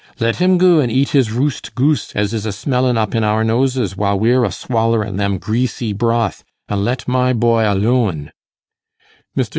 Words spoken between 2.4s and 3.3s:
a smellin' up in